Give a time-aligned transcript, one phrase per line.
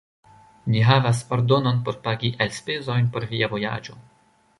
[0.75, 3.99] Li havas ordonon por pagi elspezojn por via vojaĝo.